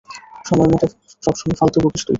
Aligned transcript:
সবসময় 1.23 1.57
ফালতু 1.59 1.77
বকিস 1.79 2.01
তুই। 2.01 2.09